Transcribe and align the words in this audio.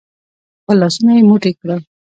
خپل 0.59 0.75
لاسونه 0.81 1.11
يې 1.17 1.23
موټي 1.29 1.51
کړل. 1.59 1.79